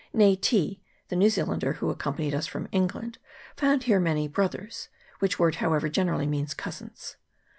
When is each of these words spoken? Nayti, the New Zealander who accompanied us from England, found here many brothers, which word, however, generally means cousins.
Nayti, 0.15 0.79
the 1.09 1.15
New 1.15 1.29
Zealander 1.29 1.73
who 1.73 1.91
accompanied 1.91 2.33
us 2.33 2.47
from 2.47 2.67
England, 2.71 3.19
found 3.55 3.83
here 3.83 3.99
many 3.99 4.27
brothers, 4.27 4.89
which 5.19 5.37
word, 5.37 5.57
however, 5.57 5.89
generally 5.89 6.25
means 6.25 6.55
cousins. 6.55 7.17